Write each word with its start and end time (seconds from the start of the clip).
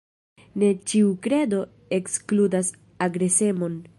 Ne 0.61 0.69
ĉiu 0.91 1.11
kredo 1.27 1.59
ekskludas 1.99 2.75
agresemon. 3.09 3.81